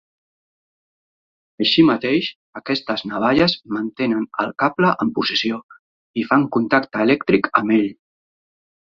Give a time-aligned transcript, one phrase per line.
[1.65, 2.29] Així mateix,
[2.61, 5.59] aquestes navalles mantenen al cable en posició
[6.23, 7.87] i fan contacte elèctric amb ell.